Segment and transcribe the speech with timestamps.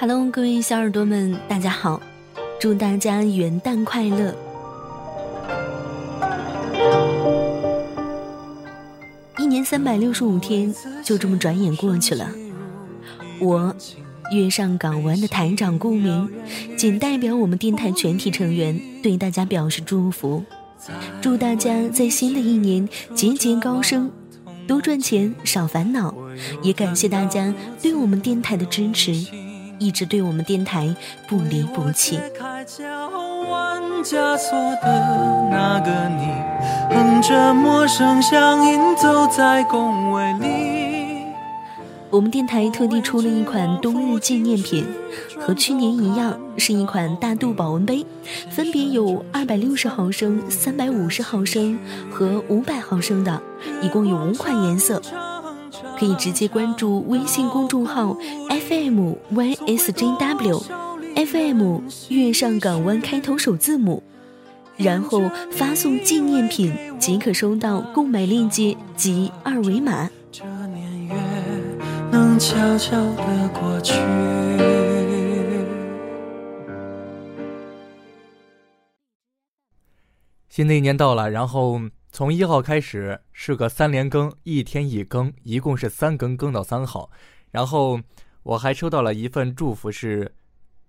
[0.00, 2.00] Hello，各位小耳朵们，大家好！
[2.58, 4.34] 祝大家元旦快乐！
[9.38, 10.74] 一年三百六十五天，
[11.04, 12.30] 就这么转眼过去了。
[13.42, 13.76] 我，
[14.32, 16.30] 月上港湾的台长顾明，
[16.78, 20.42] 仅代表我们电台全体成员，对大家表示祝福，
[21.20, 24.10] 祝大家在新的一年节节高升，
[24.66, 26.14] 多赚钱，少烦恼。
[26.62, 29.49] 也感谢大家对我们电台的支持。
[29.80, 30.94] 一直对我们电台
[31.26, 32.20] 不离不弃。
[42.12, 44.84] 我们电台特地出了一款冬日纪念品，
[45.38, 48.04] 和去年一样，是一款大肚保温杯，
[48.50, 51.78] 分别有二百六十毫升、三百五十毫升
[52.10, 53.40] 和五百毫升的，
[53.80, 55.00] 一共有五款颜色。
[56.00, 58.16] 可以直接关注微信公众号
[58.48, 64.02] FM YSJW，FM 月上港湾开头首字母，
[64.78, 65.20] 然后
[65.52, 70.08] 发送纪念品即可收到购买链接及二维码。
[80.48, 81.78] 新的一年到了，然后。
[82.12, 87.10] 从一号开始是个三连更，一天一更，一共是三更，更到三号。
[87.52, 88.00] 然后
[88.42, 90.34] 我还收到了一份祝福，是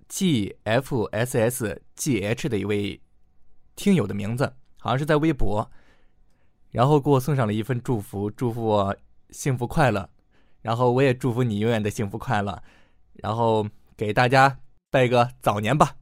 [0.08, 2.99] G F S S G H 的一位
[3.75, 5.69] 听友的名字，好像是在微博，
[6.72, 8.97] 然后给我送上了一份祝福，祝福我
[9.30, 10.09] 幸福快乐。
[10.64, 12.61] 然后我也祝福你永远的幸福快乐。
[13.14, 14.58] 然后给大家
[14.89, 15.97] 拜个早年吧，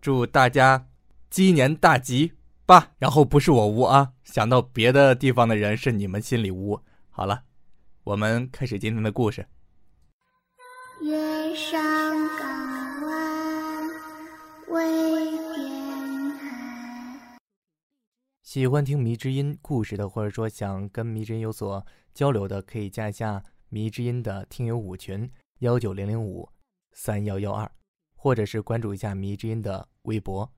[0.00, 0.86] 祝大家
[1.28, 2.32] 鸡年大吉。
[2.70, 6.80] 吧，然后不是我污啊，想到别的地方的人是你们心里污。
[7.08, 7.42] 好了，
[8.04, 9.44] 我们开始今天的故事。
[18.40, 21.84] 喜欢听迷之音故事的，或者说想跟迷之音有所
[22.14, 25.28] 交流的，可以加一下迷之音的听友五群
[25.58, 26.48] 幺九零零五
[26.92, 27.68] 三幺幺二，
[28.14, 30.48] 或者是关注一下迷之音的微博。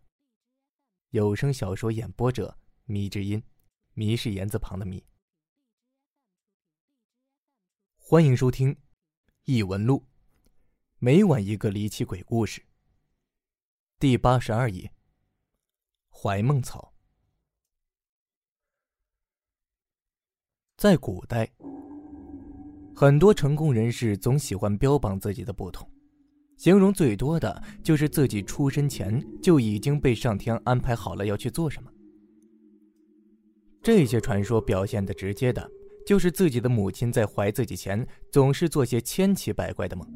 [1.12, 2.56] 有声小说演播者：
[2.86, 3.42] 迷之音，
[3.92, 5.04] 迷是言字旁的迷。
[7.98, 8.74] 欢迎收听
[9.44, 9.98] 《异闻录》，
[10.98, 12.64] 每晚一个离奇鬼故事。
[13.98, 14.90] 第八十二页。
[16.08, 16.94] 怀梦草。
[20.78, 21.52] 在古代，
[22.96, 25.91] 很多成功人士总喜欢标榜自己的不同。
[26.62, 31.90] 形容最多的就是自己出生前就已经被上天安排好了要去做什么。
[33.82, 35.68] 这些传说表现的直接的，
[36.06, 40.06] 就是自己的母亲在怀自己前总是做些千奇百怪的梦。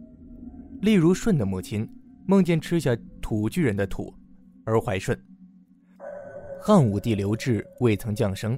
[0.83, 1.85] 例如舜的母亲
[2.29, 4.15] 梦见吃下土巨人的土，
[4.65, 5.21] 而怀舜。
[6.61, 8.57] 汉武帝刘志未曾降生，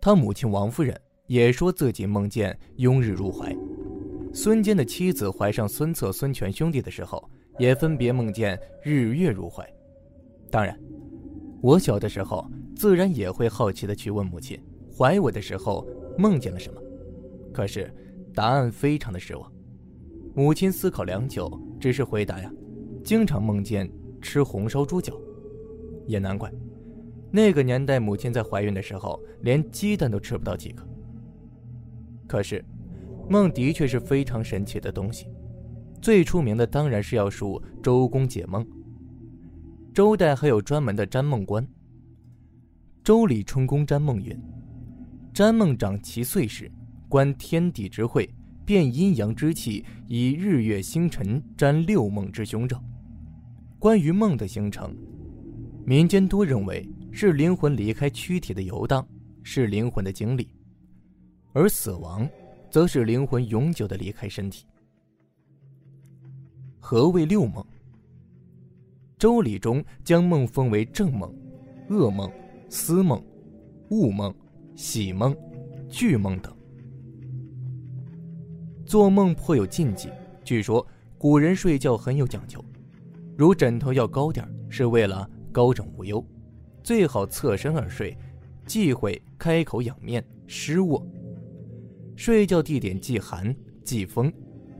[0.00, 3.56] 他母亲王夫人也说自己梦见拥日入怀。
[4.32, 7.28] 孙坚的妻子怀上孙策、孙权兄弟的时候，
[7.58, 9.66] 也分别梦见日月如怀。
[10.50, 10.78] 当然，
[11.60, 14.60] 我小的时候自然也会好奇的去问母亲，
[14.96, 16.80] 怀我的时候梦见了什么。
[17.52, 17.92] 可是
[18.34, 19.52] 答案非常的失望。
[20.34, 21.50] 母亲思考良久，
[21.80, 22.52] 只是回答呀
[23.02, 23.90] ：“经常梦见
[24.20, 25.18] 吃红烧猪脚。”
[26.06, 26.52] 也难怪，
[27.30, 30.86] 那个年代母亲在怀孕的时候连鸡蛋都吃不到几个。
[32.28, 32.64] 可是。
[33.28, 35.26] 梦的确是非常神奇的东西，
[36.00, 38.66] 最出名的当然是要数周公解梦。
[39.92, 41.66] 周代还有专门的占梦官。
[43.04, 44.38] 周礼春宫占梦云：
[45.32, 46.70] 占梦长其岁时，
[47.08, 48.28] 观天地之会，
[48.64, 52.82] 辨阴阳之气，以日月星辰占六梦之凶兆。
[53.78, 54.94] 关于梦的形成，
[55.84, 59.06] 民间多认为是灵魂离开躯体的游荡，
[59.42, 60.48] 是灵魂的经历，
[61.52, 62.28] 而死亡。
[62.70, 64.66] 则是灵魂永久的离开身体。
[66.78, 67.64] 何谓六梦？
[69.18, 71.34] 周礼中将梦分为正梦、
[71.88, 72.30] 噩梦、
[72.68, 73.22] 思梦、
[73.90, 74.34] 悟梦、
[74.76, 75.36] 喜梦、
[75.88, 76.54] 惧梦等。
[78.86, 80.08] 做梦颇有禁忌，
[80.44, 80.86] 据说
[81.18, 82.64] 古人睡觉很有讲究，
[83.36, 86.24] 如枕头要高点是为了高枕无忧，
[86.82, 88.16] 最好侧身而睡，
[88.66, 91.04] 忌讳开口仰面、失卧。
[92.18, 93.54] 睡觉地点忌寒、
[93.84, 94.30] 忌风、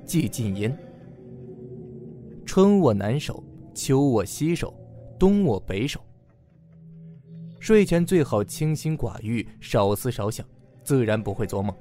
[0.05, 0.77] 忌禁烟。
[2.45, 3.41] 春卧南首，
[3.73, 4.75] 秋卧西首，
[5.21, 6.01] 冬卧北首。
[7.61, 10.45] 睡前最好清心寡欲，少思少想，
[10.83, 11.73] 自然不会做梦。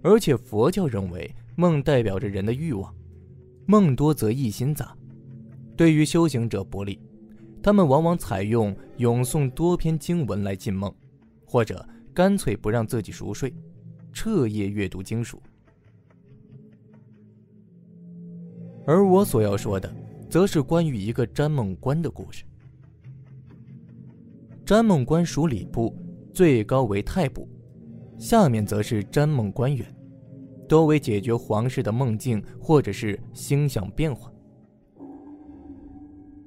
[0.00, 2.94] 而且佛教认为梦代表着人的欲望，
[3.66, 4.96] 梦多则一心杂，
[5.76, 7.00] 对于修行者不利。
[7.60, 10.94] 他们往往采用咏诵多篇经文来进梦，
[11.44, 11.84] 或者
[12.14, 13.52] 干脆不让自己熟睡，
[14.12, 15.40] 彻夜阅读经书。
[18.86, 19.94] 而我所要说的，
[20.30, 22.44] 则是关于一个占梦官的故事。
[24.64, 25.94] 占梦官属礼部，
[26.32, 27.48] 最高为太部，
[28.18, 29.86] 下面则是占梦官员，
[30.68, 34.32] 多为解决皇室的梦境或者是星象变化。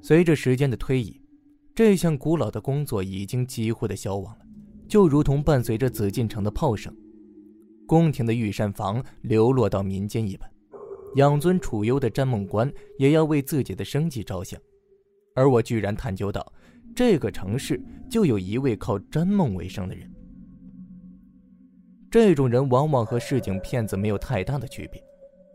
[0.01, 1.21] 随着时间的推移，
[1.75, 4.45] 这项古老的工作已经几乎的消亡了，
[4.87, 6.95] 就如同伴随着紫禁城的炮声，
[7.91, 10.49] 宫廷的御膳房流落到民间一般。
[11.15, 14.57] 养尊处优的詹梦官也要为自己的生计着想，
[15.35, 16.53] 而我居然探究到，
[16.95, 20.09] 这个城市就有一位靠占梦为生的人。
[22.09, 25.03] 这种人往往和市井骗子没有太大的区别，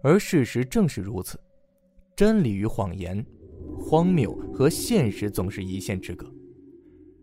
[0.02, 1.40] 而事实正是如此，
[2.14, 3.24] 真理与谎言。
[3.80, 6.30] 荒谬和现实总是一线之隔。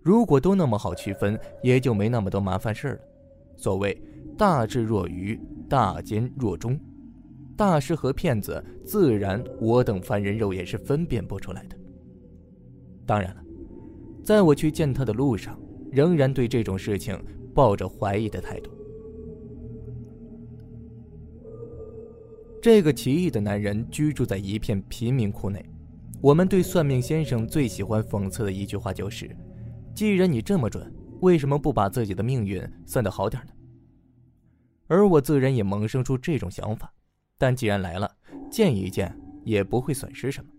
[0.02, 3.00] 如果都那么好区分，也就没那么多麻烦事了。
[3.56, 3.96] 所谓
[4.38, 5.40] 大智若愚，
[5.70, 6.80] 大奸若忠，
[7.56, 11.78] 大师和骗子，自然我等凡人肉眼是分辨不出来的。
[13.06, 13.44] 当然了，
[14.24, 15.60] 在我去见他的路上，
[15.92, 17.18] 仍然对这种事情
[17.54, 18.72] 抱着怀疑的态度。
[22.62, 25.64] 这个奇异的男人居住在一片贫民窟内。
[26.22, 29.30] 我们对算命先生最喜欢讽刺的一句话就是
[29.94, 30.90] ：“既然你这么准，
[31.20, 33.52] 为什么不把自己的命运算得好点呢？”
[34.88, 36.94] 而我自然也萌生出这种想法，
[37.38, 38.10] 但既然来了，
[38.52, 40.52] 见一见也不会损失什么。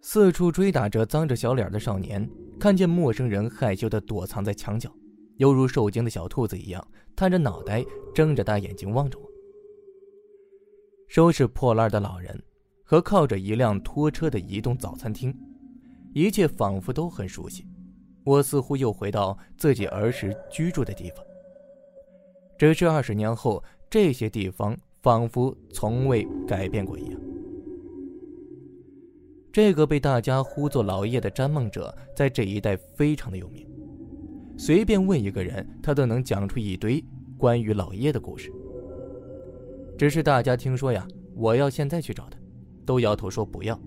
[0.00, 2.28] 四处追打着脏着小脸的少年，
[2.58, 4.90] 看见陌生人害羞的躲藏在墙角，
[5.36, 6.86] 犹如受惊的小兔子一样，
[7.16, 7.84] 探着脑袋，
[8.14, 9.28] 睁着大眼睛望着我。
[11.08, 12.42] 收拾破烂的老人。
[12.90, 15.38] 和靠着一辆拖车的移动早餐厅，
[16.14, 17.68] 一切仿佛都很熟悉。
[18.24, 21.22] 我似乎又回到自己儿时居住的地方。
[22.58, 27.20] 只是二十年后，这些地方仿佛从未改变过一样。
[29.52, 33.66] 这个被大家呼作老叶的占梦者，在这一带非常的有名。
[34.56, 37.02] 随便问一个人，他都能讲出一堆
[37.36, 38.52] 关于老叶的故事。
[39.96, 41.06] 只是大家听说呀，
[41.36, 42.38] 我要现在去找他。
[42.84, 43.78] 都摇头说不要，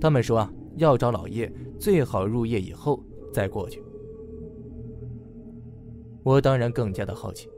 [0.00, 3.02] 他们说啊，要找老叶最好入夜以后
[3.32, 3.82] 再过去。
[6.22, 7.48] 我当然更加的好奇，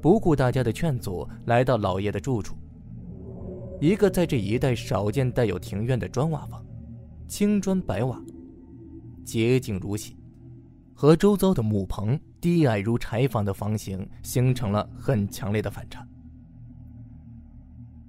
[0.00, 2.56] 不顾大家的劝阻，来到老爷的住处。
[3.80, 6.64] 一个在这一带少见带有庭院的砖瓦房，
[7.28, 8.20] 青砖白瓦，
[9.24, 10.16] 洁净如洗，
[10.94, 16.06] 和周遭的木棚低矮如柴房的房型形成了很强烈的反差。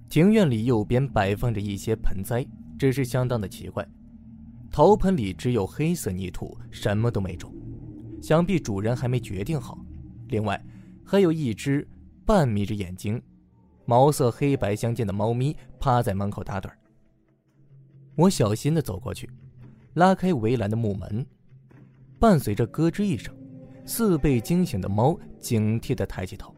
[0.09, 2.44] 庭院里右边摆放着一些盆栽，
[2.80, 3.88] 只是相当的奇怪。
[4.71, 7.53] 陶盆里只有黑色泥土，什么都没种，
[8.21, 9.77] 想必主人还没决定好。
[10.30, 10.59] 另外，
[11.11, 11.88] 还有一只
[12.23, 13.19] 半眯着眼睛、
[13.83, 16.69] 毛色黑白相间的猫咪趴在门口打盹
[18.15, 19.27] 我小心的走过去，
[19.95, 21.25] 拉开围栏的木门，
[22.19, 23.35] 伴随着咯吱一声，
[23.85, 26.53] 似被惊醒的猫警惕的抬起头，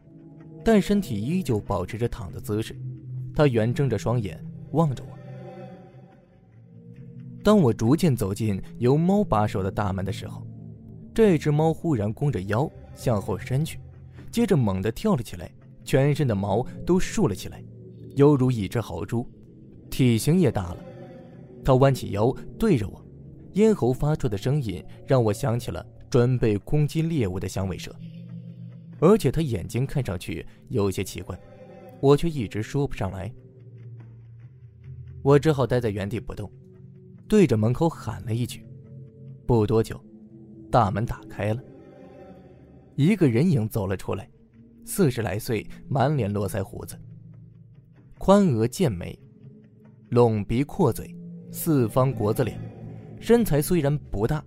[0.62, 2.78] 但身体依旧保持着躺的姿势。
[3.34, 4.38] 它圆睁着双眼
[4.72, 5.18] 望着我。
[7.42, 10.46] 当我逐渐走进由猫把守的大门的时候，
[11.14, 13.80] 这只猫忽然弓着腰向后伸去，
[14.32, 15.48] 接着猛地跳了起来，
[15.84, 17.62] 全身的毛都竖了起来，
[18.16, 19.28] 犹如一只豪猪，
[19.90, 20.78] 体型也大了。
[21.62, 23.04] 他弯起腰对着我，
[23.52, 27.94] 咽喉发出的声音让我想起了准备攻击猎物的响尾蛇，
[28.98, 31.38] 而且他眼睛看上去有些奇怪。
[32.00, 33.30] 我却一直说不上来，
[35.22, 36.50] 我只好待在原地不动，
[37.28, 38.66] 对着门口喊了一句。
[39.46, 40.02] 不多久，
[40.70, 41.62] 大门打开了，
[42.94, 44.28] 一个人影走了出来，
[44.84, 46.98] 四十来岁，满脸络腮胡子，
[48.18, 49.18] 宽额剑眉，
[50.10, 51.16] 拢鼻阔嘴，
[51.50, 52.58] 四方国字脸，
[53.20, 54.44] 身材虽然不大，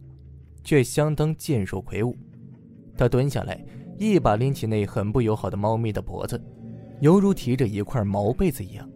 [0.64, 2.16] 却相当健硕魁梧。
[2.98, 3.66] 他蹲下来，
[3.98, 6.42] 一把拎起那很不友好的猫咪的脖子。
[7.02, 8.90] 犹如提着一块毛被子一样，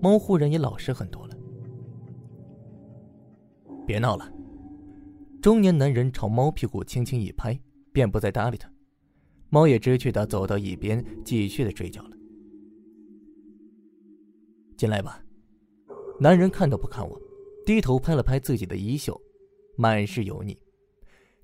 [0.00, 1.36] 猫忽然也老实很多了。
[3.86, 4.32] 别闹了！
[5.42, 7.58] 中年男人朝猫屁股轻轻一拍，
[7.92, 8.70] 便不再搭理他。
[9.48, 12.16] 猫也知趣的走到一边，继续的睡觉了。
[14.76, 15.22] 进来吧。
[16.20, 17.20] 男人看都不看我，
[17.64, 19.20] 低头拍了拍自己的衣袖，
[19.76, 20.58] 满是油腻，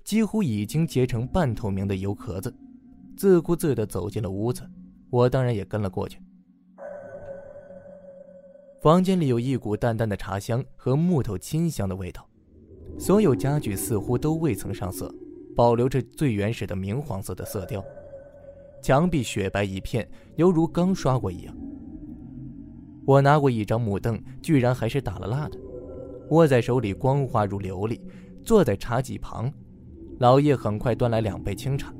[0.03, 2.55] 几乎已经结成半透明的油壳子，
[3.17, 4.61] 自顾自的走进了屋子。
[5.09, 6.19] 我当然也跟了过去。
[8.81, 12.29] 房间里有一股淡淡的茶香和木头清香的味道，
[12.99, 15.13] 所有家具似乎都未曾上色，
[15.57, 17.83] 保留着最原始的明黄色的色调。
[18.79, 21.57] 墙壁雪白一片，犹如刚刷过一样。
[23.07, 25.57] 我拿过一张木凳，居然还是打了蜡的，
[26.29, 27.99] 握在手里光滑如琉璃。
[28.45, 29.51] 坐在茶几旁，
[30.19, 31.91] 老叶很快端来两杯清茶。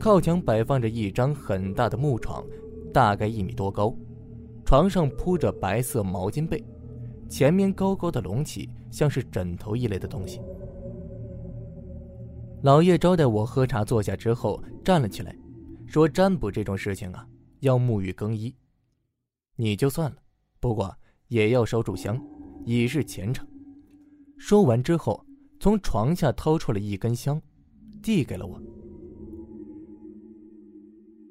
[0.00, 2.42] 靠墙摆放着一张很大的木床，
[2.94, 3.94] 大概一米多高，
[4.64, 6.64] 床上铺着白色毛巾被，
[7.28, 10.40] 前面高高的隆起，像是枕头一类的东西。
[12.64, 15.36] 老叶招待我喝茶，坐下之后站了起来。
[15.86, 17.28] 说占卜这种事情啊，
[17.60, 18.56] 要沐浴更衣，
[19.54, 20.16] 你就算了，
[20.60, 20.96] 不过
[21.28, 22.18] 也要烧炷香，
[22.64, 23.46] 以示虔诚。
[24.38, 25.26] 说完之后，
[25.60, 27.38] 从床下掏出了一根香，
[28.02, 28.58] 递给了我。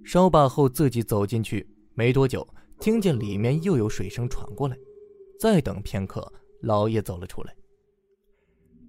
[0.05, 2.47] 烧罢后，自己走进去，没多久，
[2.79, 4.77] 听见里面又有水声传过来。
[5.39, 7.55] 再等片刻，老爷走了出来。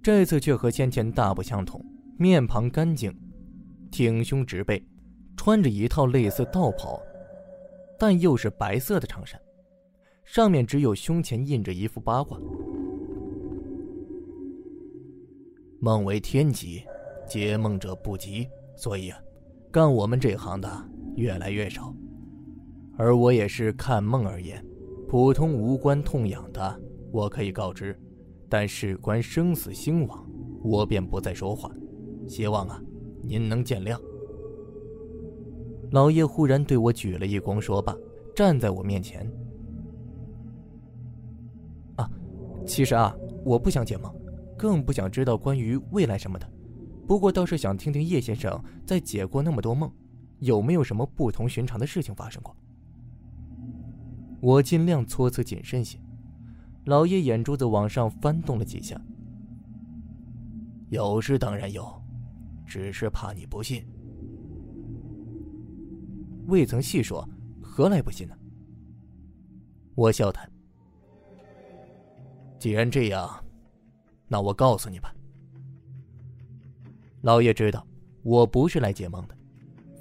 [0.03, 1.83] 这次却和先前大不相同，
[2.17, 3.15] 面庞干净，
[3.91, 4.85] 挺胸直背。
[5.37, 7.03] 穿着一套类似道袍，
[7.99, 9.39] 但又是白色的长衫，
[10.25, 12.41] 上面只有胸前印着一副八卦。
[15.81, 16.85] 梦为天机，
[17.27, 19.19] 解梦者不及，所以啊，
[19.73, 20.71] 干我们这行的
[21.17, 21.93] 越来越少。
[22.97, 24.65] 而我也是看梦而言，
[25.09, 26.81] 普通无关痛痒的，
[27.11, 28.01] 我可以告知，
[28.49, 30.25] 但事关生死兴亡，
[30.63, 31.71] 我便不再说话。
[32.27, 32.81] 希望啊，
[33.23, 34.01] 您能见谅。
[35.91, 37.97] 老叶忽然对我举了一躬，说罢，
[38.35, 39.31] 站在我面前。
[41.97, 42.11] 啊，
[42.67, 43.15] 其实啊，
[43.45, 44.13] 我不想解梦，
[44.57, 46.51] 更不想知道关于未来什么的。
[47.07, 49.93] 不过倒是想听听叶先生在解过那么多梦，
[50.39, 52.57] 有没有什么不同寻常的事情发生过。
[54.41, 55.99] 我尽量措辞谨慎些。
[56.87, 59.01] 老叶眼珠子往上翻动了几下。
[60.91, 62.03] 有事当然有，
[62.67, 63.87] 只是怕你不信。
[66.47, 67.27] 未曾细说，
[67.63, 68.37] 何来不信呢？
[69.95, 70.51] 我笑谈。
[72.59, 73.45] 既然这样，
[74.29, 75.15] 那我告诉你吧。
[77.23, 77.87] 老爷知道
[78.23, 79.37] 我不是来解梦的，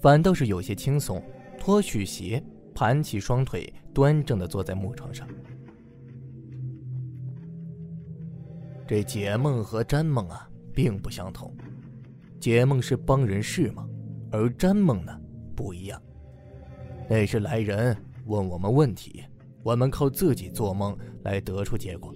[0.01, 1.23] 反倒是有些轻松，
[1.57, 2.43] 脱去鞋，
[2.73, 5.27] 盘起双腿，端正的坐在木床上。
[8.85, 11.55] 这解梦和占梦啊，并不相同。
[12.43, 13.89] 解梦是帮人释梦，
[14.29, 15.17] 而占梦呢，
[15.55, 16.01] 不一样。
[17.09, 17.95] 那是来人
[18.25, 19.23] 问我们问题，
[19.63, 22.13] 我们靠自己做梦来得出结果，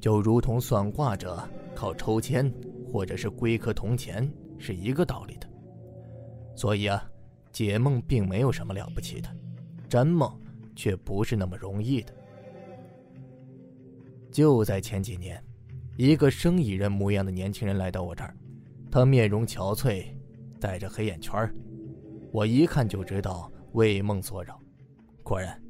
[0.00, 1.42] 就如同算卦者
[1.74, 2.48] 靠抽签
[2.92, 5.48] 或者是龟壳铜钱是一个道理的。
[6.54, 7.04] 所以啊，
[7.50, 9.28] 解梦并没有什么了不起的，
[9.88, 10.32] 占梦
[10.76, 12.14] 却不是那么容易的。
[14.30, 15.42] 就在前几年，
[15.96, 18.32] 一个生意人模样的年轻人来到我这儿，
[18.90, 20.06] 他面容憔悴，
[20.58, 21.52] 带着黑眼圈
[22.32, 23.50] 我一看就知道。
[23.74, 24.60] 为梦所扰，
[25.22, 25.62] 果然，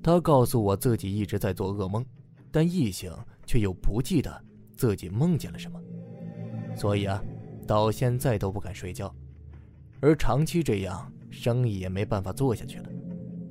[0.00, 2.06] 他告诉我自己一直在做噩梦，
[2.52, 3.12] 但一醒
[3.44, 4.44] 却又不记得
[4.76, 5.80] 自己梦见了什么，
[6.76, 7.20] 所以啊，
[7.66, 9.12] 到现在都不敢睡觉，
[10.00, 12.88] 而长期这样，生意也没办法做下去了，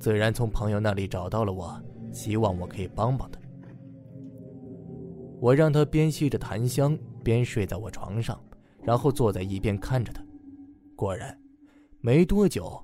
[0.00, 1.78] 自然从朋友那里找到了我，
[2.10, 3.38] 希望我可以帮帮他。
[5.38, 8.42] 我让他边吸着檀香边睡在我床上，
[8.86, 10.24] 然后坐在一边看着他，
[10.94, 11.36] 果然，
[12.00, 12.80] 没多久。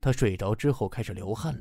[0.00, 1.60] 他睡着之后开始流汗了，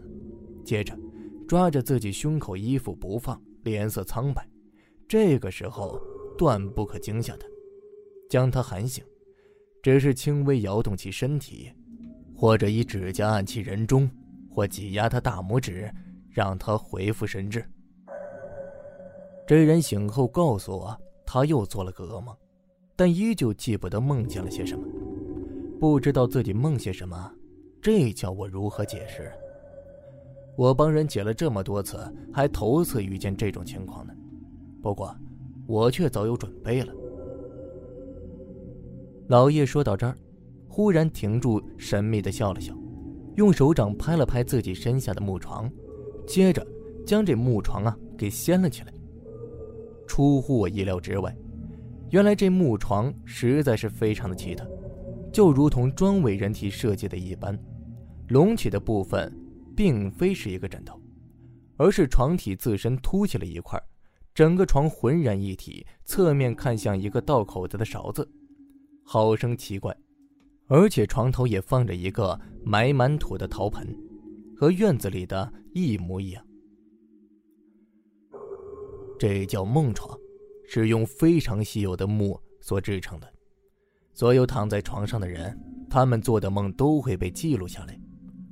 [0.63, 0.97] 接着
[1.45, 4.47] 抓着自己胸口衣服不放，脸色苍白。
[5.09, 5.99] 这个时候
[6.37, 7.45] 断不可惊吓他，
[8.29, 9.03] 将他喊醒，
[9.83, 11.69] 只是轻微摇动其身体，
[12.33, 14.09] 或者以指甲按其人中，
[14.49, 15.93] 或挤压他大拇指，
[16.29, 17.69] 让他恢复神智。
[19.45, 22.33] 这人醒后告诉我，他又做了个噩梦，
[22.99, 24.85] 但依旧记不得梦见了些什么，
[25.79, 27.31] 不知道自己梦些什么。
[27.81, 29.31] 这叫我如何解释？
[30.57, 31.97] 我帮人解了这么多次，
[32.33, 34.13] 还头次遇见这种情况呢。
[34.81, 35.15] 不过，
[35.65, 36.93] 我却早有准备了。
[39.29, 40.13] 老叶说到这儿，
[40.67, 42.75] 忽然停住，神秘的笑了笑，
[43.37, 45.71] 用手掌拍了拍自己身下的木床，
[46.27, 46.67] 接着
[47.05, 48.91] 将这木床啊给掀了起来。
[50.05, 51.33] 出乎我意料之外，
[52.11, 54.69] 原来这木床实在是非常的奇特。
[55.31, 57.57] 就如同专为人体设计的一般，
[58.29, 59.31] 隆起的部分
[59.75, 60.99] 并非是一个枕头，
[61.77, 63.79] 而是床体自身凸起了一块，
[64.33, 68.27] 整个床浑然一体，侧面看向一个倒口子的勺子，
[69.05, 69.95] 好生奇怪。
[70.67, 73.87] 而且床头也放着一个埋满土的陶盆，
[74.57, 76.43] 和院子里的一模一样。
[79.19, 80.18] 这叫梦床，
[80.71, 83.27] 是用非常稀有的木所制成的。
[84.13, 85.57] 所有躺在床上的人，
[85.89, 87.99] 他们做的梦都会被记录下来，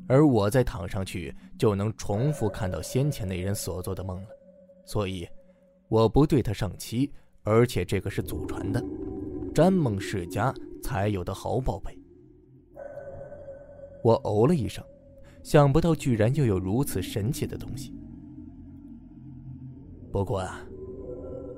[0.08, 4.30] 而我再躺上去就能重复看到先前那人所做的梦了。
[4.84, 5.28] 所以，
[5.90, 7.12] 我不对他上漆，
[7.44, 8.84] 而且这个是祖传的，
[9.54, 11.96] 詹梦世家才有的好宝贝。
[14.04, 14.84] 我哦了一声，
[15.44, 17.94] 想不到居然又有如此神奇的东西。
[20.12, 20.66] 不过啊，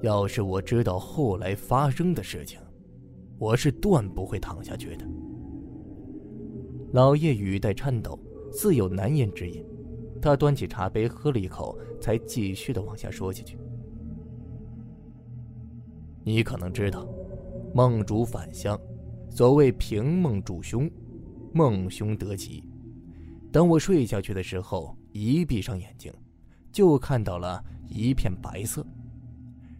[0.02, 2.60] 要是我知道后来发生的事情，
[3.38, 5.06] 我是断不会躺下去的。
[6.94, 8.18] 老叶语带颤抖，
[8.52, 9.64] 似有难言之隐。
[10.22, 13.58] 他端起茶杯喝了一口，才继续的往下说下去。
[16.24, 17.08] 你可能知道，
[17.74, 18.80] 梦主返乡，
[19.30, 20.90] 所谓平梦主凶，
[21.54, 22.64] 梦凶得吉。
[23.52, 26.14] 等我睡下去的时候，一闭上眼睛，
[26.72, 28.86] 就看到了一片白色，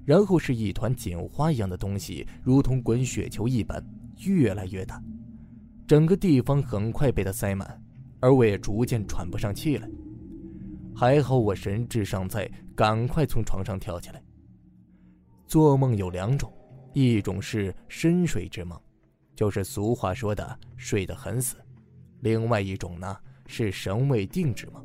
[0.10, 3.80] 然后是一团锦花一样的东西，如同滚雪球一般，
[4.26, 5.00] 越来越大。
[5.86, 7.80] 整个地方很快被它塞满，
[8.20, 9.88] 而我也逐渐喘不上气来。
[10.96, 14.20] 还好我神智尚在，赶快从床上跳起来。
[15.46, 16.52] 做梦有两种，
[16.96, 18.76] 一种是深睡之梦，
[19.36, 21.56] 就是俗话说的睡得很死；
[22.22, 24.84] 另外一种呢是神未定之梦，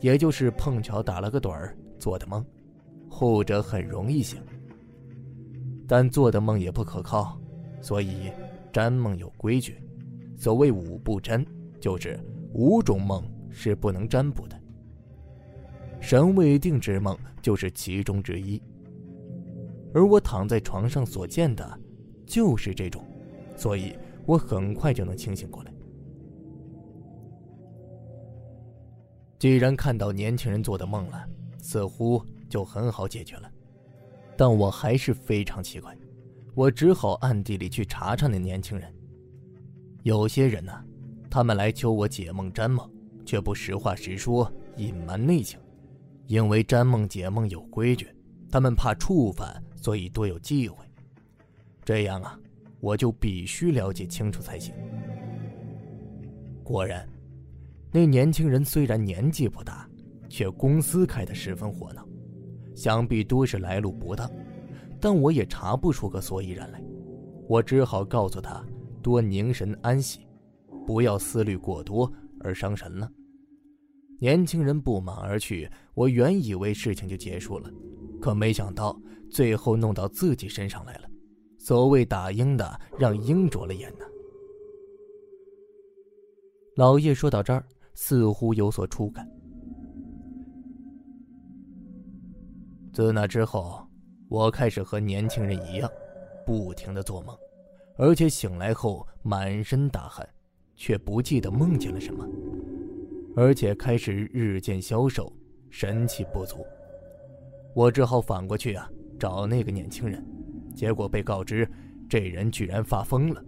[0.00, 2.44] 也就是碰巧打了个盹儿做的梦。
[3.08, 4.40] 后者很容易醒，
[5.86, 7.40] 但做的梦也不可靠，
[7.80, 8.30] 所以
[8.72, 9.82] 占梦有规矩。
[10.36, 11.44] 所谓五不占，
[11.80, 12.18] 就是
[12.52, 14.56] 五种梦是不能占卜的。
[16.00, 18.62] 神未定之梦就是其中之一。
[19.92, 21.80] 而我躺在床上所见的，
[22.26, 23.02] 就是这种，
[23.56, 23.96] 所以
[24.26, 25.72] 我很快就能清醒过来。
[29.38, 31.26] 既然看到年轻人做的梦了，
[31.58, 33.50] 似乎就很好解决了。
[34.36, 35.96] 但我还是非常奇怪，
[36.54, 38.92] 我只好暗地里去查查那年轻人。
[40.04, 40.72] 有些人呢，
[41.28, 42.88] 他们来求我解梦占梦，
[43.26, 45.58] 却不实话实说，隐瞒内情，
[46.26, 48.08] 因为占梦解梦有规矩，
[48.50, 50.84] 他们怕触犯，所以多有忌讳。
[51.84, 52.38] 这样啊，
[52.80, 54.72] 我就必须了解清楚才行。
[56.62, 57.06] 果然，
[57.90, 59.88] 那年轻人虽然年纪不大，
[60.28, 62.07] 却公司开得十分火闹，
[62.78, 64.30] 想必多是来路不当，
[65.00, 66.80] 但我也查不出个所以然来，
[67.48, 68.64] 我只好告诉他。
[69.02, 70.20] 多凝神安息，
[70.86, 73.10] 不要思虑过多而伤神了。
[74.20, 75.68] 年轻人不满而去。
[75.94, 77.68] 我原以为事情就结束了，
[78.20, 78.96] 可没想到
[79.28, 81.08] 最后弄到自己身上来了。
[81.58, 84.04] 所谓打鹰的，让鹰啄了眼呢。
[86.76, 87.64] 老叶说到这儿，
[87.94, 89.28] 似乎有所触感。
[92.98, 93.86] 自那之后，
[94.28, 95.88] 我开始和年轻人一样，
[96.44, 97.32] 不停的做梦。
[97.96, 100.28] 而且醒来后满身大汗，
[100.74, 102.28] 却不记得梦见了什么，
[103.36, 105.32] 而且开始日渐消瘦，
[105.70, 106.66] 神气不足。
[107.72, 110.20] 我只好反过去啊找那个年轻人，
[110.74, 111.70] 结果被告知
[112.08, 113.40] 这人居然发疯了。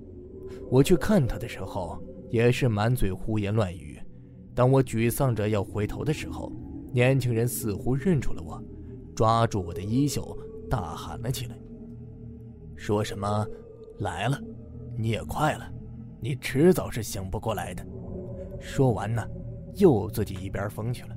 [0.70, 4.00] 我去看他的时候，也是满嘴胡言乱语。
[4.54, 6.52] 当我沮丧着要回头的时候，
[6.92, 8.62] 年轻人似乎认出了我，
[9.20, 10.34] 抓住我的衣袖，
[10.70, 11.54] 大喊了起来，
[12.74, 13.46] 说什么。
[13.98, 14.40] 来了，
[14.96, 15.70] 你也快了，
[16.22, 17.86] 你迟早是醒不过来的。
[18.58, 19.22] 说完呢，
[19.74, 21.14] 又自己一边疯去了。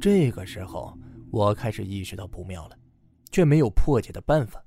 [0.00, 0.96] 这个时候，
[1.32, 2.78] 我开始意识到不妙了，
[3.32, 4.64] 却没有破解的办法。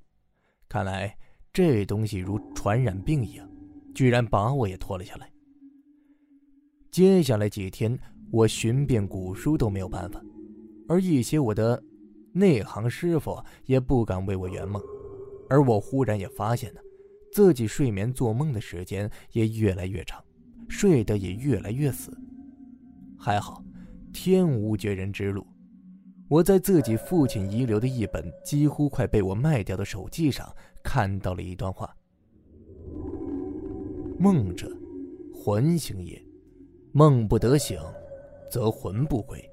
[0.67, 1.17] 看来
[1.53, 3.49] 这东西如传染病一样，
[3.95, 5.31] 居然把我也拖了下来。
[6.91, 7.97] 接下来几天，
[8.33, 10.21] 我寻遍古书都没有办法，
[10.87, 11.81] 而一些我的
[12.31, 14.81] 内行师傅也不敢为我圆梦。
[15.49, 16.79] 而我忽然也发现呢，
[17.31, 20.23] 自己睡眠做梦的时间也越来越长，
[20.67, 22.11] 睡得也越来越死。
[23.17, 23.63] 还好，
[24.11, 25.45] 天无绝人之路。
[26.27, 31.95] 我在自己父亲遗留的一本几乎快被我卖掉的手记上看到了一段话
[34.17, 34.71] ：“梦者，
[35.33, 36.19] 魂行也。
[36.91, 37.79] 梦不得醒，
[38.49, 39.47] 则魂不归。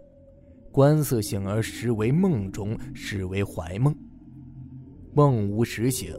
[0.80, 3.94] 观色醒而实为梦中，实为怀梦。”
[5.12, 6.14] 梦无实醒，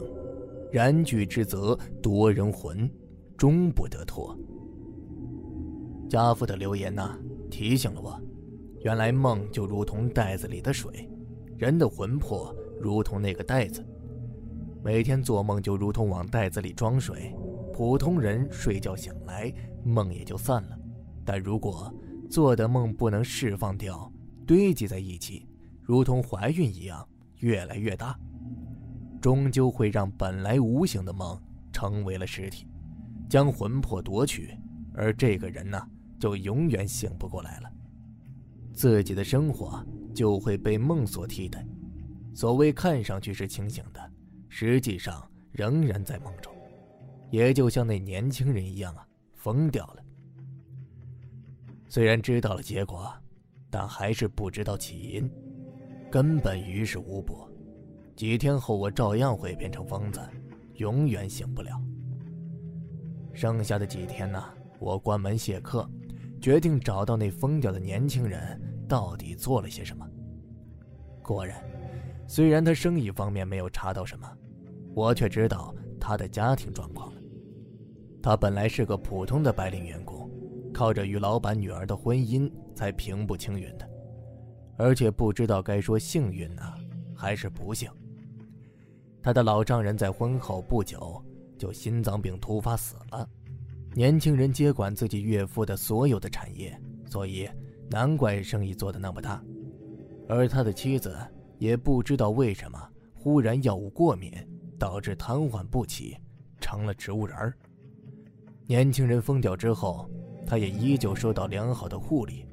[0.70, 2.88] 然具之则夺人魂，
[3.36, 4.38] 终不得脱。
[6.08, 7.18] 家父的留言呢，
[7.50, 8.22] 提醒了我，
[8.84, 11.10] 原来梦就如同袋子里的水，
[11.58, 13.84] 人的魂魄如同那个袋子，
[14.80, 17.34] 每天做梦就如同往袋子里装水。
[17.72, 20.78] 普通人睡觉醒来，梦也就散了，
[21.24, 21.92] 但如果
[22.30, 24.11] 做的梦不能释放掉，
[24.46, 25.46] 堆积在一起，
[25.82, 27.06] 如同怀孕一样
[27.38, 28.18] 越来越大，
[29.20, 31.40] 终究会让本来无形的梦
[31.72, 32.66] 成为了实体，
[33.28, 34.56] 将魂魄夺取，
[34.94, 35.80] 而这个人呢，
[36.18, 37.70] 就永远醒不过来了。
[38.72, 41.66] 自己的生活就会被梦所替代。
[42.34, 44.10] 所谓看上去是清醒的，
[44.48, 46.50] 实际上仍然在梦中，
[47.30, 50.02] 也就像那年轻人一样啊，疯掉了。
[51.88, 53.12] 虽然知道了结果，
[53.72, 55.28] 但还是不知道起因，
[56.10, 57.48] 根本于事无补。
[58.14, 60.20] 几天后，我照样会变成疯子，
[60.74, 61.70] 永远醒不了。
[63.32, 64.44] 剩下的几天呢，
[64.78, 65.88] 我关门谢客，
[66.40, 70.06] 决定找到那疯掉的年轻人到底做了些什么。
[71.22, 71.60] 果然。
[72.28, 74.26] 虽然他生意方面没有查到什么，
[74.94, 77.20] 我却知道他的家庭状况了。
[78.22, 80.30] 他本来是个普通的白领员工，
[80.72, 83.88] 靠着与老板女儿的婚姻才平步青云的，
[84.76, 86.62] 而且不知道该说幸运呢，
[87.14, 87.90] 还是不幸。
[89.22, 91.22] 他的老丈人在婚后不久
[91.56, 93.28] 就心脏病突发死了，
[93.94, 97.48] 年轻人接管自己岳父的所有的产业，所以
[97.90, 99.42] 难怪生意做得那么大。
[100.28, 101.16] 而他的妻子。
[101.58, 104.32] 也不知道为什么忽然药物过敏，
[104.80, 106.16] 导致瘫痪不起，
[106.60, 107.56] 成了植物人儿。
[108.66, 110.10] 年轻人疯掉之后，
[110.52, 112.44] 他也依旧受到良好的护理，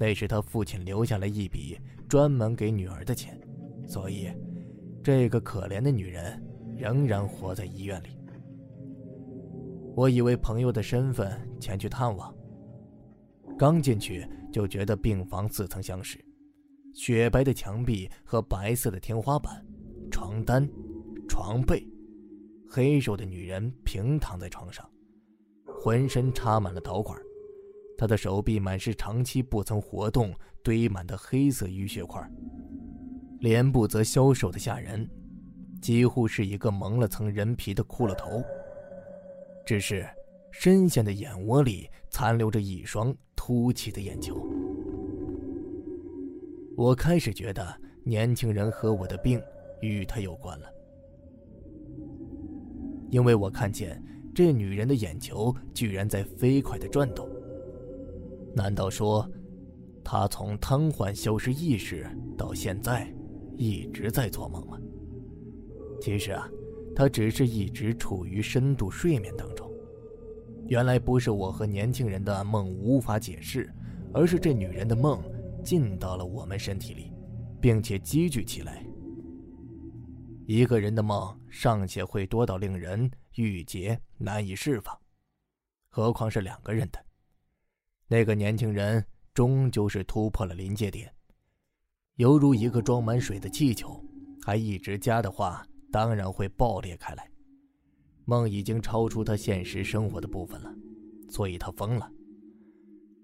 [0.00, 1.78] 那是他父亲留下了一笔
[2.08, 3.40] 专门给女儿的钱，
[3.86, 4.28] 所以
[5.00, 6.44] 这个可怜的女人
[6.76, 8.08] 仍然活在医院里。
[9.94, 12.34] 我以为朋友的身份前去探望，
[13.56, 16.18] 刚进去就觉得病房似曾相识。
[16.94, 19.64] 雪白的墙壁和白色的天花板，
[20.10, 20.68] 床单、
[21.28, 21.86] 床被，
[22.68, 24.84] 黑瘦的女人平躺在床上，
[25.80, 27.16] 浑身插满了导管，
[27.98, 32.20] 他的手臂满是长期不曾活动堆满的黑色淤血块，
[33.40, 35.08] 脸部则消瘦的吓人，
[35.80, 38.42] 几乎是一个蒙了层人皮的骷髅头。
[39.64, 40.06] 只是
[40.50, 44.46] 深陷的眼窝里残留着一双凸起的眼球。
[46.76, 49.42] 我开始觉得年轻人和我的病
[49.80, 50.68] 与他有关了，
[53.10, 54.02] 因为我看见
[54.34, 57.28] 这女人的眼球居然在飞快的转动。
[58.56, 59.30] 难道说，
[60.02, 63.06] 他从瘫痪、消失意识到现在
[63.54, 64.78] 一直在做梦吗？
[66.00, 66.48] 其实啊，
[66.94, 69.70] 他只是一直处于深度睡眠当中。
[70.68, 73.70] 原来不是我和年轻人的梦无法解释，
[74.14, 75.22] 而是这女人的梦。
[75.62, 77.12] 进到了我们身体里，
[77.60, 78.86] 并且积聚起来。
[80.46, 84.96] 一个人的梦尚且会多到令人郁结难以释放，
[85.88, 87.05] 何况是两个人的？
[88.08, 91.12] 那个年轻人终究是突破了临界点，
[92.16, 94.00] 犹如一个装满水的气球，
[94.42, 97.28] 还一直加的话，当然会爆裂开来。
[98.24, 100.72] 梦已经超出他现实生活的部分了，
[101.28, 102.10] 所以他疯了。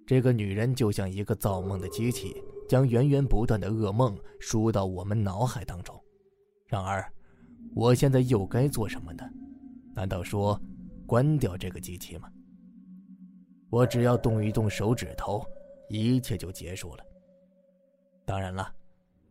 [0.05, 2.35] 这个女人就像一个造梦的机器，
[2.69, 5.99] 将源源不断的噩梦输到我们脑海当中。
[6.67, 7.05] 然而，
[7.75, 9.23] 我现在又该做什么呢？
[9.95, 10.61] 难道说
[11.07, 12.29] 关掉这个机器吗？
[13.73, 15.43] 我只要动一动手指头，
[15.89, 17.05] 一切就结束了。
[18.27, 18.71] 当然了，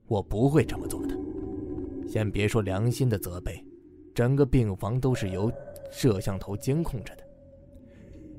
[0.08, 1.16] 我不会这么做的。
[2.08, 3.64] 先别说良心的责备，
[4.16, 5.52] 整个病房都是由
[5.92, 7.24] 摄像头监控着的。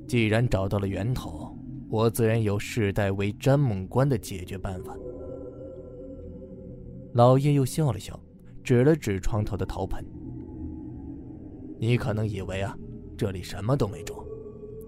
[0.08, 1.56] 既然找到了源头。
[1.88, 4.96] 我自然有世代为詹猛官的解决办法。
[7.12, 8.18] 老叶又笑了笑，
[8.64, 10.02] 指了指床头的陶盆。
[11.78, 12.74] 你可能以为啊，
[13.14, 14.18] 这里什么都没装，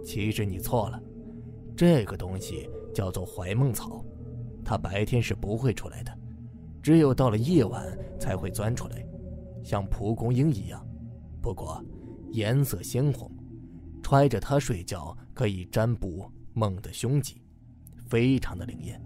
[0.04, 1.02] 其实你错了。
[1.76, 4.04] 这个东西叫做怀梦草，
[4.64, 6.16] 它白天是不会出来的，
[6.82, 7.84] 只有到了夜晚
[8.20, 9.04] 才会钻出来，
[9.64, 10.86] 像蒲公英一样。
[11.40, 11.82] 不过，
[12.30, 13.30] 颜色鲜红，
[14.02, 16.30] 揣着它睡觉可以占卜。
[16.56, 17.42] 梦的凶吉，
[18.06, 19.02] 非常的灵验。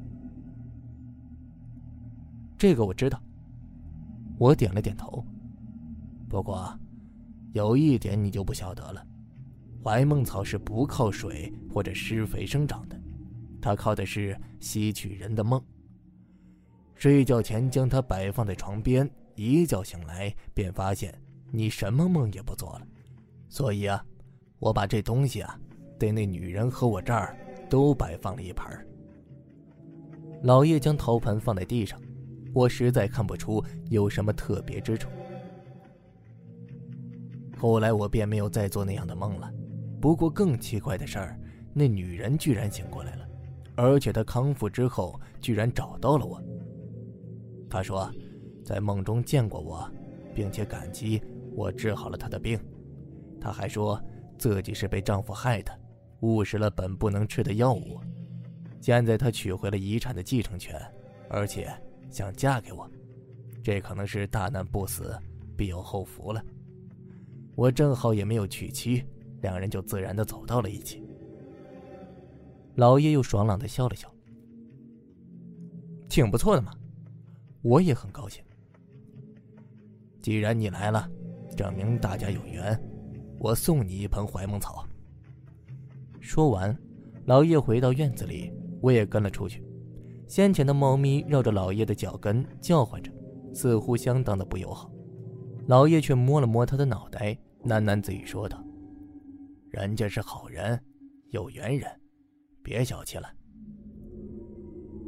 [2.58, 3.18] 这个我知道。
[4.38, 5.24] 我点了点头。
[6.28, 6.78] 不过，
[7.54, 9.02] 有一点你就不晓得了：
[9.82, 13.00] 怀梦草是不靠水或者施肥生长的，
[13.60, 15.62] 它靠的是吸取人的梦。
[16.94, 21.14] 睡觉前将它摆放在床边，一觉醒来便发现
[21.50, 22.86] 你什么梦也不做了。
[23.48, 24.04] 所以啊，
[24.58, 25.58] 我把这东西啊。
[25.98, 27.36] 对那女人和我这儿
[27.68, 28.86] 都摆放了一盘。
[30.44, 32.00] 老叶将陶盆放在地上，
[32.54, 33.60] 我实在看不出
[33.90, 35.08] 有什么特别之处。
[37.56, 39.52] 后来我便没有再做那样的梦了。
[40.00, 41.38] 不过更奇怪的事儿，
[41.74, 43.28] 那女人居然醒过来了，
[43.74, 46.42] 而且她康复之后居然找到了我。
[47.68, 48.10] 她说，
[48.64, 49.90] 在梦中见过我，
[50.34, 51.20] 并且感激
[51.54, 52.58] 我治好了她的病。
[53.40, 54.00] 她还说
[54.38, 55.72] 自己是被丈夫害的，
[56.20, 58.00] 误食了本不能吃的药物。
[58.80, 60.80] 现在她取回了遗产的继承权，
[61.28, 61.68] 而且
[62.10, 62.88] 想嫁给我。
[63.62, 65.18] 这可能是大难不死，
[65.56, 66.42] 必有后福了。
[67.54, 69.04] 我正好也没有娶妻，
[69.40, 71.02] 两人就自然的走到了一起。
[72.76, 74.08] 老爷又爽朗的笑了笑，
[76.08, 76.72] 挺不错的嘛，
[77.62, 78.42] 我也很高兴。
[80.22, 81.08] 既然你来了，
[81.56, 82.80] 证明大家有缘，
[83.38, 84.86] 我送你一盆槐梦草。
[86.20, 86.76] 说完，
[87.24, 89.64] 老爷回到院子里，我也跟了出去。
[90.26, 93.10] 先前的猫咪绕着老爷的脚跟叫唤着，
[93.54, 94.90] 似乎相当的不友好。
[95.66, 97.36] 老爷却摸了摸他的脑袋。
[97.64, 98.62] 喃喃自语说道
[99.78, 100.76] ：“人家是好人，
[101.30, 101.88] 有缘人，
[102.64, 103.32] 别小气了。”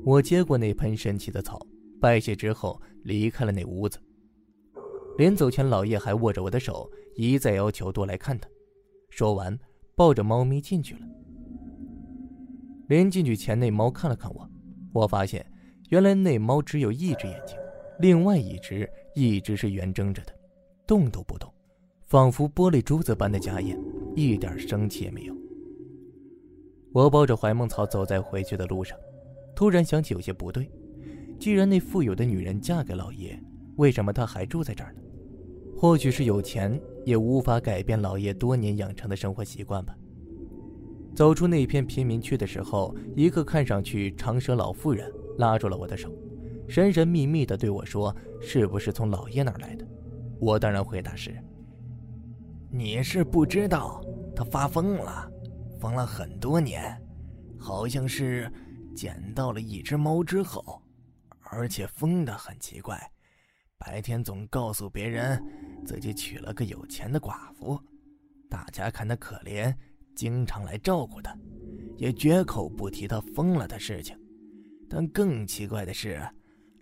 [0.06, 1.61] 我接过那盆神奇的草，
[2.00, 3.98] 拜谢之后离开了那屋子。
[5.18, 8.48] 临走前，老叶还握着我的手，一再要求多来看他。
[9.11, 9.59] 说完，
[9.96, 11.00] 抱着猫咪进去了。
[12.87, 14.48] 临进去前，那猫看了看我，
[14.92, 15.44] 我发现
[15.88, 17.59] 原来那猫只有一只眼睛，
[17.98, 20.33] 另外一只一直是圆睁着的，
[20.87, 21.52] 动都不动。
[22.11, 23.81] 仿佛玻璃珠子般的假眼，
[24.16, 25.37] 一点生气也没有。
[26.90, 28.99] 我抱着怀梦草走在回去的路上，
[29.55, 30.68] 突然想起有些不对。
[31.38, 33.40] 既然那富有的女人嫁给老爷，
[33.77, 35.01] 为什么她还住在这儿呢？
[35.77, 39.96] 或许是有钱也无法改变老爷多年养成的生活习惯吧。
[41.14, 46.12] 走出那片贫民区的时候，一个看上去长舌老妇人拉住了我的手，
[46.66, 49.87] 神神秘秘地对我说：“是不是从老爷那儿来的？”
[50.40, 51.33] 我当然回答是。
[52.72, 54.00] 你是不知道，
[54.35, 55.28] 他发疯了，
[55.80, 56.96] 疯了很多年，
[57.59, 58.50] 好像是
[58.94, 60.80] 捡到了一只猫之后，
[61.40, 62.96] 而且疯的很奇怪，
[63.76, 65.44] 白天总告诉别人
[65.85, 67.76] 自己娶了个有钱的寡妇，
[68.48, 69.74] 大家看他可怜，
[70.14, 71.37] 经常来照顾他，
[71.96, 74.16] 也绝口不提他疯了的事情。
[74.88, 76.24] 但更奇怪的是，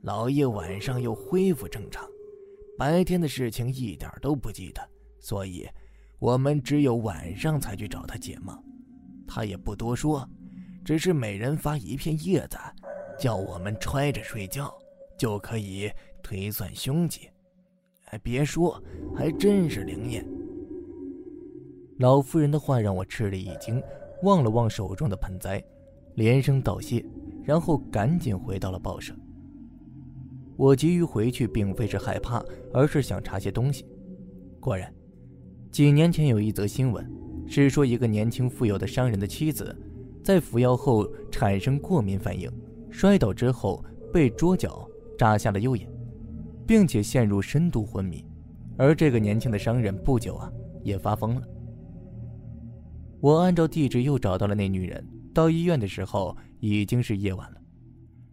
[0.03, 2.07] 老爷晚上又恢复正常，
[2.77, 4.87] 白天的事情一点都不记得。
[5.21, 5.69] 所以，
[6.19, 8.57] 我们只有晚上才去找他解梦。
[9.27, 10.27] 他也不多说，
[10.85, 12.57] 只是每人发一片叶子，
[13.19, 14.73] 叫我们揣着睡觉，
[15.19, 15.91] 就可以
[16.23, 17.29] 推算凶吉。
[18.07, 18.83] 哎，别说，
[19.15, 20.27] 还真是灵验。
[21.99, 23.83] 老妇人的话让我吃了一惊，
[24.23, 25.63] 望了望手中的盆栽，
[26.15, 27.05] 连声道谢，
[27.45, 29.15] 然后赶紧回到了报社。
[30.57, 33.85] 我急于回去，并非是害怕，而是想查些东西。
[34.59, 34.93] 果然。
[35.71, 37.09] 几年前有一则新闻，
[37.47, 39.77] 是说一个年轻富有的商人的妻子，
[40.25, 42.51] 在服药后产生过敏反应，
[42.91, 45.89] 摔倒之后被桌角扎下了右眼，
[46.67, 48.25] 并且陷入深度昏迷。
[48.77, 50.51] 而这个年轻的商人不久啊
[50.83, 51.43] 也发疯了。
[53.21, 57.61] 我按照地址又找到了那女人，到医院的时候已经是夜晚了。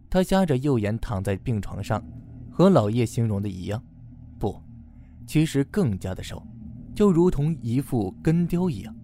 [0.08, 2.02] 她夹着右眼躺在病床上，
[2.50, 3.82] 和老叶形容的一样，
[4.38, 4.60] 不，
[5.26, 6.42] 其实更加的瘦。
[6.96, 8.96] 就如同一副根雕一样，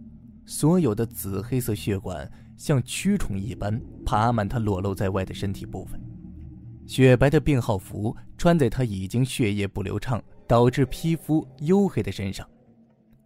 [0.47, 6.01] 所有的紫黑色血管像蛆虫一般爬满他裸露在外的身体部分，
[6.87, 12.49] 雪白的病号服穿在他已经血液不流畅导致皮肤黝黑的身上，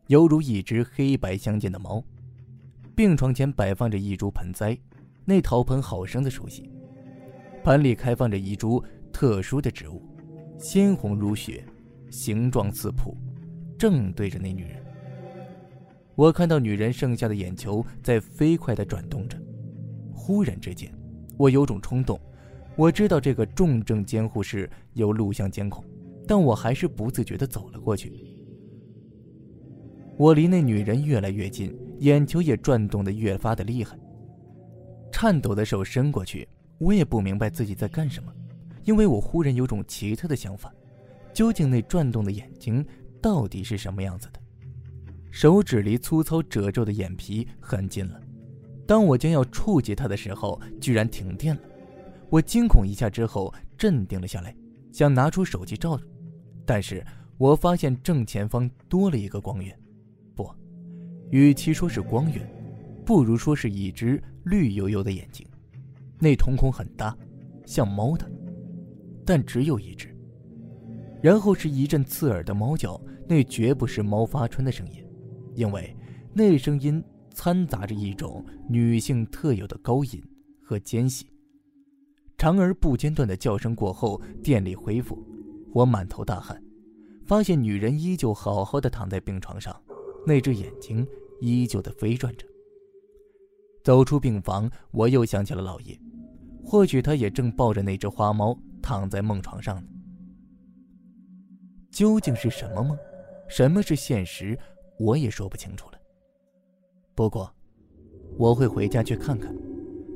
[0.08, 2.02] 犹如一只黑白相间的猫。
[2.96, 4.76] 病床前摆放着一株盆栽，
[5.24, 6.68] 那陶盆好生的熟悉，
[7.62, 10.02] 盆里开放着一株特殊的植物，
[10.58, 11.64] 鲜红如血，
[12.10, 13.16] 形状似谱。
[13.78, 14.82] 正对着那女人，
[16.14, 19.38] 我看到女人剩下的眼球在飞快地转动着。
[20.14, 20.90] 忽然之间，
[21.36, 22.18] 我有种冲动，
[22.74, 25.84] 我知道这个重症监护室有录像监控，
[26.26, 28.12] 但我还是不自觉地走了过去。
[30.16, 33.98] 我离那女人越来越近，眼球也转动得越发的厉害。
[35.12, 38.32] 颤抖的手伸过去，我也不明白自己在干什么，
[38.84, 40.74] 因为我忽然有种奇特的想法：
[41.34, 42.84] 究竟那转动的眼睛？
[43.26, 44.38] 到底是什么样子的？
[45.32, 48.20] 手指离粗糙褶皱的眼皮很近了。
[48.86, 51.60] 当我将要触及它的时候，居然停电了。
[52.30, 54.54] 我惊恐一下之后，镇定了下来，
[54.92, 55.98] 想拿出手机照，
[56.64, 57.04] 但是
[57.36, 59.76] 我发现正前方多了一个光源。
[60.36, 60.48] 不，
[61.32, 62.48] 与其说是光源，
[63.04, 65.44] 不如说是一只绿油油的眼睛。
[66.20, 67.18] 那瞳孔很大，
[67.66, 68.30] 像猫的，
[69.24, 70.16] 但只有一只。
[71.20, 75.04] 然后是一阵刺耳的猫叫，那绝不是猫发春的声音，
[75.54, 75.96] 因为
[76.32, 77.02] 那声音
[77.34, 80.22] 掺杂着一种女性特有的高音
[80.62, 81.26] 和尖细。
[82.38, 85.26] 长而不间断的叫声过后，电力恢复，
[85.72, 86.62] 我满头大汗，
[87.24, 89.74] 发现女人依旧好好的躺在病床上，
[90.26, 91.06] 那只眼睛
[91.40, 92.46] 依旧的飞转着。
[93.82, 95.98] 走出病房，我又想起了老爷，
[96.62, 99.88] 或许他也正抱着那只花猫躺在梦床上呢。
[101.90, 102.98] 究竟是什么梦？
[103.48, 104.58] 什么是现实？
[104.98, 105.98] 我也说不清楚了。
[107.14, 107.50] 不过，
[108.38, 109.54] 我会回家去看看，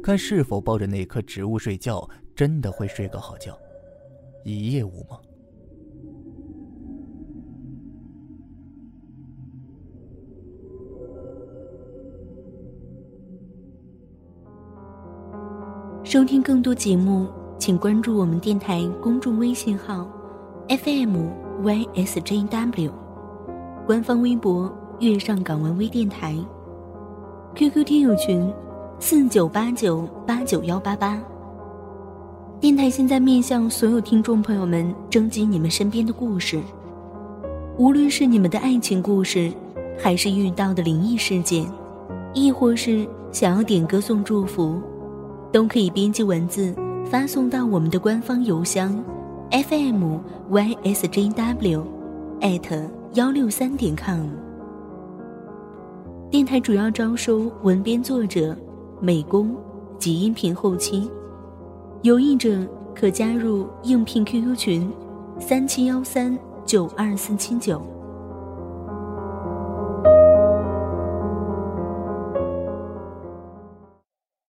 [0.02, 3.58] 看是否抱着那棵植物睡觉，真的会睡个好觉，
[4.44, 5.18] 一夜无梦。
[16.02, 20.10] 收听更多节目，请关注我们电台公众微信号
[20.68, 22.90] ：FMYSJW，
[23.90, 24.72] 官方微博
[25.02, 26.36] “月上港湾微电台
[27.56, 28.48] ”，QQ 听友群：
[29.00, 31.20] 四九八九八九幺八八。
[32.60, 36.60] 电台现在面向所有听众朋友们征集你们身边的故事，
[37.78, 39.52] 无论是你们的爱情故事，
[39.98, 41.66] 还是遇到的灵异事件，
[42.32, 44.80] 亦或是想要点歌送祝福。
[45.50, 46.72] 都可以编辑文字
[47.10, 48.96] 发送到我们的官方邮箱
[49.50, 50.22] ，fmysjw，
[52.40, 52.80] 艾特
[53.14, 54.28] 幺六三点 com。
[56.30, 58.56] 电台主要招收文编作者、
[59.00, 59.56] 美工
[59.98, 61.10] 及音频后期，
[62.02, 64.92] 有意者可加入应聘 QQ 群：
[65.40, 67.82] 三七幺三九二四七九。